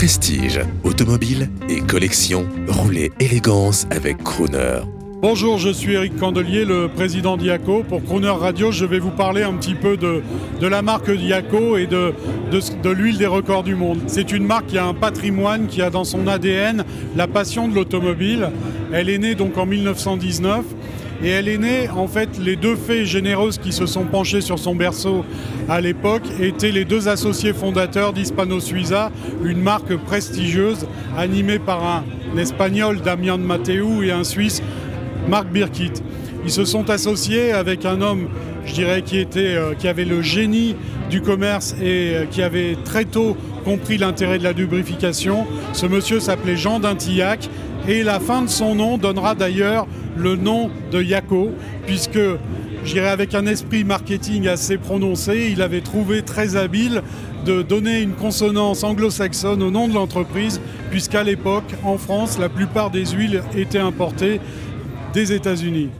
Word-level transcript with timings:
Prestige, 0.00 0.60
automobile 0.82 1.50
et 1.68 1.80
collection, 1.82 2.46
roulez 2.66 3.12
élégance 3.20 3.86
avec 3.90 4.16
Crooner. 4.24 4.80
Bonjour, 5.20 5.58
je 5.58 5.68
suis 5.68 5.92
Eric 5.92 6.16
Candelier, 6.16 6.64
le 6.64 6.88
président 6.88 7.36
d'IACO. 7.36 7.82
Pour 7.82 8.02
Crooner 8.02 8.30
Radio, 8.30 8.72
je 8.72 8.86
vais 8.86 8.98
vous 8.98 9.10
parler 9.10 9.42
un 9.42 9.52
petit 9.52 9.74
peu 9.74 9.98
de, 9.98 10.22
la 10.62 10.80
marque 10.80 11.10
d'IACO 11.10 11.76
et 11.76 11.86
de, 11.86 12.14
de, 12.50 12.60
de 12.82 12.88
l'huile 12.88 13.18
des 13.18 13.26
records 13.26 13.62
du 13.62 13.74
monde. 13.74 13.98
C'est 14.06 14.32
une 14.32 14.46
marque 14.46 14.68
qui 14.68 14.78
a 14.78 14.86
un 14.86 14.94
patrimoine, 14.94 15.66
qui 15.66 15.82
a 15.82 15.90
dans 15.90 16.04
son 16.04 16.26
ADN 16.26 16.82
la 17.14 17.26
passion 17.26 17.68
de 17.68 17.74
l'automobile. 17.74 18.48
Elle 18.94 19.10
est 19.10 19.18
née 19.18 19.34
donc 19.34 19.58
en 19.58 19.66
1919 19.66 20.64
et 21.22 21.28
elle 21.28 21.48
est 21.48 21.58
née, 21.58 21.88
en 21.88 22.06
fait, 22.06 22.38
les 22.38 22.56
deux 22.56 22.76
fées 22.76 23.04
généreuses 23.04 23.58
qui 23.58 23.72
se 23.72 23.86
sont 23.86 24.04
penchées 24.04 24.40
sur 24.40 24.58
son 24.58 24.74
berceau 24.74 25.24
à 25.68 25.80
l'époque 25.80 26.22
étaient 26.40 26.72
les 26.72 26.84
deux 26.84 27.08
associés 27.08 27.52
fondateurs 27.52 28.12
d'Hispano 28.12 28.60
Suiza, 28.60 29.10
une 29.44 29.60
marque 29.60 29.94
prestigieuse 29.96 30.86
animée 31.16 31.58
par 31.58 31.84
un 31.84 32.04
Espagnol, 32.38 33.00
Damian 33.02 33.38
Mateu, 33.38 34.02
et 34.02 34.12
un 34.12 34.24
Suisse, 34.24 34.62
Marc 35.30 35.48
Birkit. 35.48 35.92
Ils 36.44 36.50
se 36.50 36.64
sont 36.64 36.90
associés 36.90 37.52
avec 37.52 37.84
un 37.84 38.02
homme, 38.02 38.28
je 38.66 38.74
dirais, 38.74 39.02
qui, 39.02 39.24
euh, 39.36 39.74
avait 39.84 40.04
le 40.04 40.22
génie 40.22 40.74
du 41.08 41.20
commerce 41.20 41.76
et 41.80 42.16
euh, 42.16 42.24
qui 42.28 42.42
avait 42.42 42.76
très 42.84 43.04
tôt 43.04 43.36
compris 43.64 43.96
l'intérêt 43.96 44.38
de 44.38 44.44
la 44.44 44.52
lubrification. 44.52 45.46
Ce 45.72 45.86
monsieur 45.86 46.18
s'appelait 46.18 46.56
Jean 46.56 46.80
d'Intillac 46.80 47.48
et 47.86 48.02
la 48.02 48.18
fin 48.18 48.42
de 48.42 48.48
son 48.48 48.74
nom 48.74 48.98
donnera 48.98 49.36
d'ailleurs 49.36 49.86
le 50.16 50.34
nom 50.34 50.68
de 50.90 51.00
Yako, 51.00 51.50
puisque 51.86 52.18
je 52.84 52.92
dirais 52.92 53.08
avec 53.08 53.34
un 53.34 53.46
esprit 53.46 53.84
marketing 53.84 54.48
assez 54.48 54.78
prononcé, 54.78 55.50
il 55.52 55.62
avait 55.62 55.80
trouvé 55.80 56.22
très 56.22 56.56
habile 56.56 57.02
de 57.44 57.62
donner 57.62 58.00
une 58.00 58.12
consonance 58.12 58.84
anglo-saxonne 58.84 59.62
au 59.62 59.70
nom 59.70 59.86
de 59.86 59.94
l'entreprise, 59.94 60.60
puisqu'à 60.90 61.22
l'époque, 61.22 61.72
en 61.84 61.98
France, 61.98 62.38
la 62.38 62.48
plupart 62.48 62.90
des 62.90 63.06
huiles 63.06 63.42
étaient 63.56 63.78
importées 63.78 64.40
des 65.12 65.32
États-Unis. 65.32 65.90